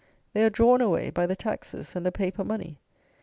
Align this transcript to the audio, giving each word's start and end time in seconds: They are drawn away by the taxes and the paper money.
They 0.33 0.43
are 0.43 0.49
drawn 0.49 0.81
away 0.81 1.11
by 1.11 1.27
the 1.27 1.35
taxes 1.35 1.95
and 1.95 2.03
the 2.03 2.11
paper 2.11 2.43
money. 2.43 2.79